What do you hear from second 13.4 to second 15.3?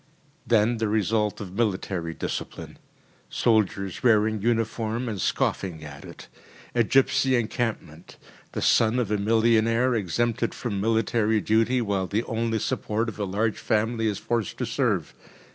family is forced to serve.